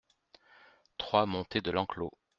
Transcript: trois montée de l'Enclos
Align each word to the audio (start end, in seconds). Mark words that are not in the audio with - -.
trois 0.97 1.27
montée 1.27 1.61
de 1.61 1.69
l'Enclos 1.69 2.11